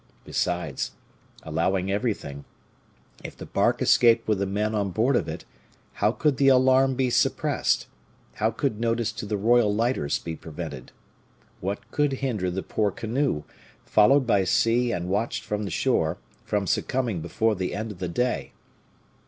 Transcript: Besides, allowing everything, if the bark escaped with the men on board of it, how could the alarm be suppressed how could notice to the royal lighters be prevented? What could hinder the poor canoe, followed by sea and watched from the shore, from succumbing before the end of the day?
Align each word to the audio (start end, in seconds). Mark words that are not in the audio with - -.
Besides, 0.25 0.93
allowing 1.43 1.91
everything, 1.91 2.43
if 3.23 3.37
the 3.37 3.45
bark 3.45 3.83
escaped 3.83 4.27
with 4.27 4.39
the 4.39 4.47
men 4.47 4.73
on 4.73 4.89
board 4.89 5.15
of 5.15 5.27
it, 5.29 5.45
how 5.93 6.11
could 6.11 6.37
the 6.37 6.47
alarm 6.47 6.95
be 6.95 7.11
suppressed 7.11 7.85
how 8.33 8.49
could 8.49 8.79
notice 8.79 9.11
to 9.11 9.27
the 9.27 9.37
royal 9.37 9.71
lighters 9.71 10.17
be 10.17 10.35
prevented? 10.35 10.91
What 11.59 11.91
could 11.91 12.13
hinder 12.13 12.49
the 12.49 12.63
poor 12.63 12.89
canoe, 12.89 13.43
followed 13.85 14.25
by 14.25 14.43
sea 14.43 14.91
and 14.91 15.07
watched 15.07 15.43
from 15.43 15.65
the 15.65 15.69
shore, 15.69 16.17
from 16.45 16.65
succumbing 16.65 17.21
before 17.21 17.53
the 17.53 17.75
end 17.75 17.91
of 17.91 17.99
the 17.99 18.09
day? 18.09 18.53